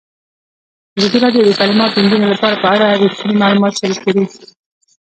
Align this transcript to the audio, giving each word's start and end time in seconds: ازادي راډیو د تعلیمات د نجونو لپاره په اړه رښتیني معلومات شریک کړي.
ازادي 0.99 1.17
راډیو 1.23 1.43
د 1.47 1.51
تعلیمات 1.59 1.91
د 1.93 1.97
نجونو 2.05 2.27
لپاره 2.33 2.55
په 2.61 2.67
اړه 2.75 2.85
رښتیني 3.01 3.35
معلومات 3.41 3.73
شریک 3.79 3.99
کړي. 4.05 4.23